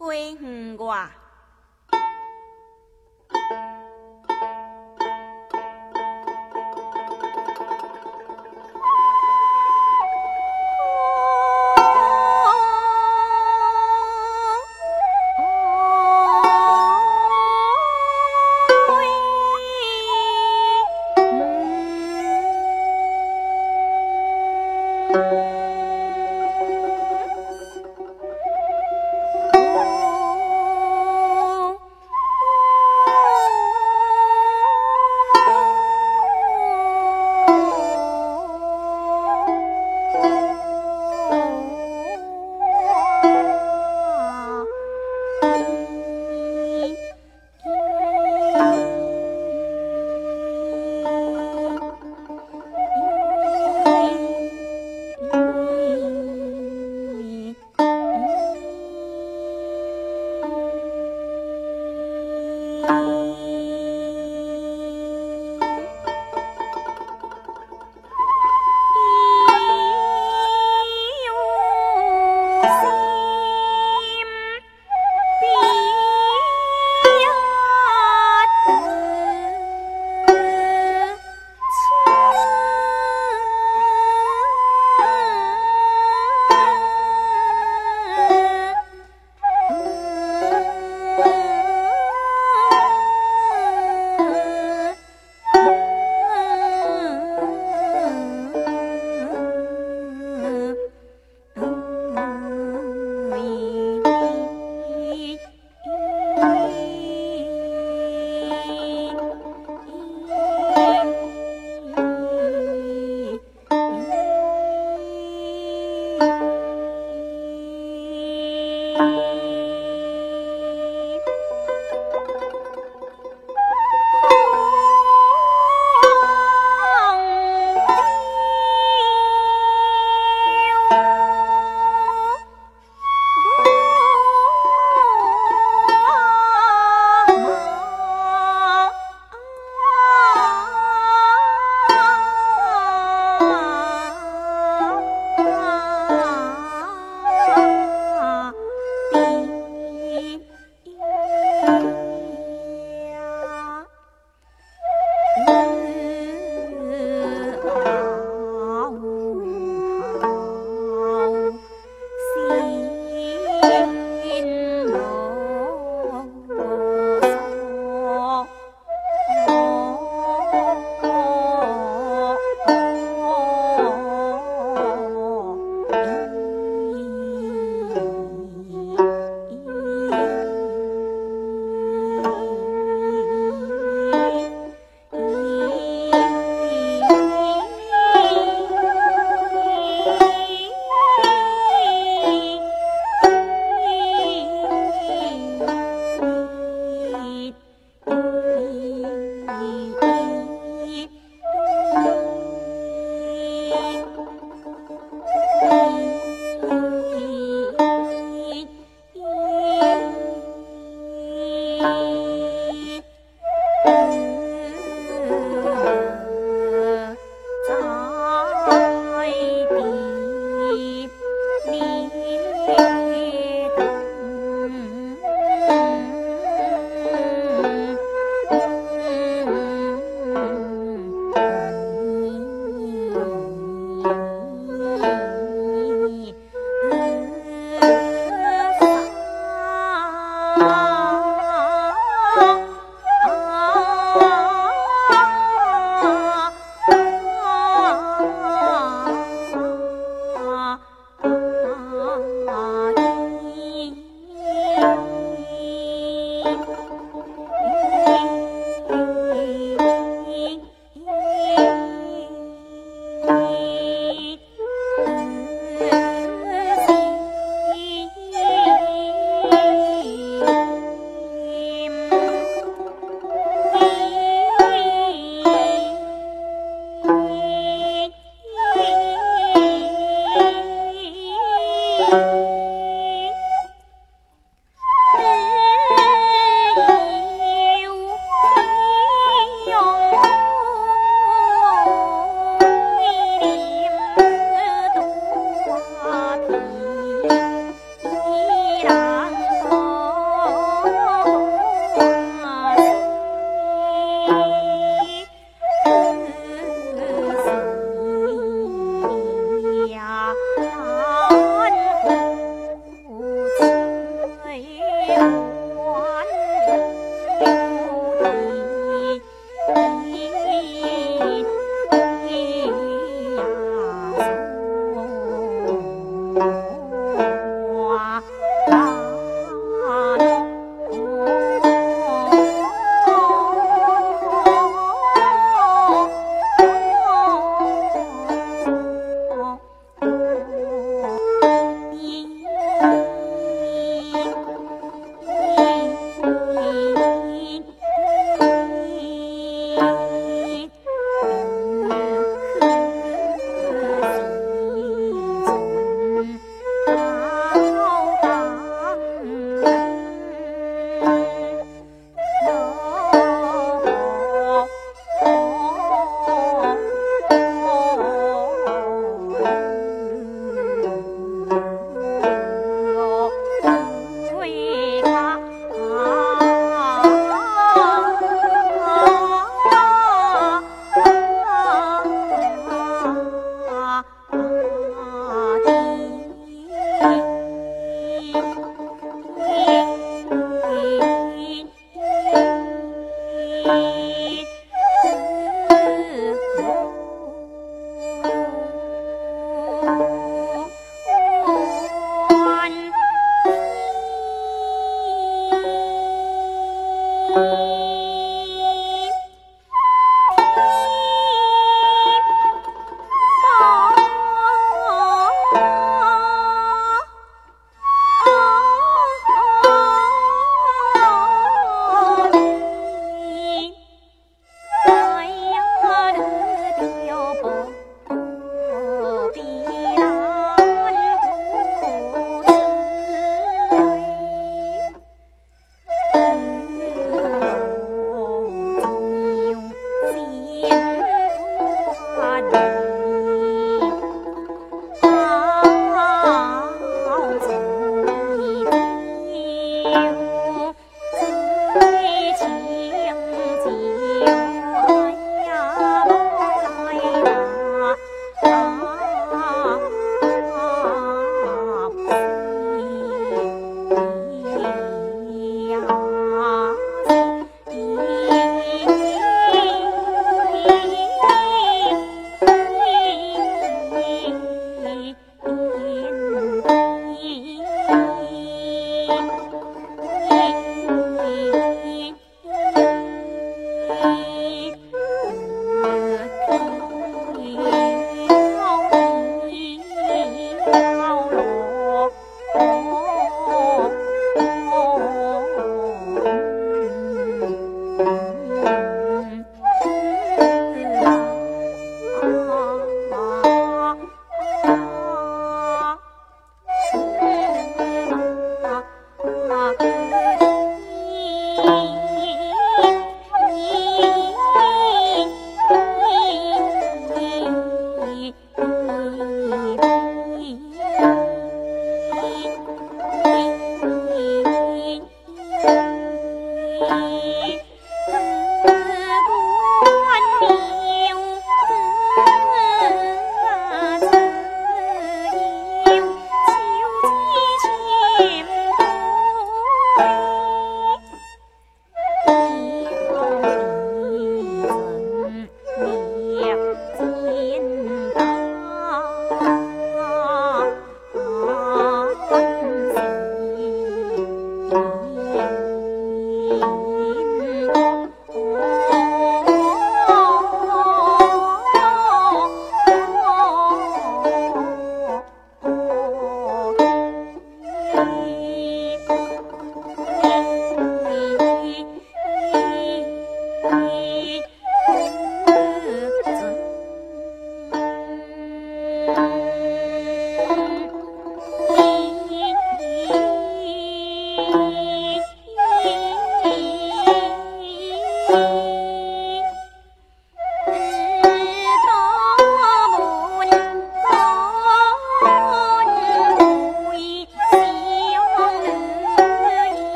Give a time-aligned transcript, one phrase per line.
[0.00, 1.10] 花园外。